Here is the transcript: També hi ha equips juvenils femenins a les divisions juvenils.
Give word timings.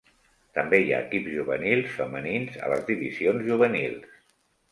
També 0.57 0.77
hi 0.83 0.93
ha 0.93 1.01
equips 1.07 1.33
juvenils 1.33 1.91
femenins 1.99 2.57
a 2.67 2.71
les 2.73 2.83
divisions 2.89 3.45
juvenils. 3.51 4.19